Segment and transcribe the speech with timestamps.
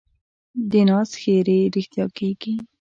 [0.71, 2.53] د ناز ښېرې رښتیا کېږي.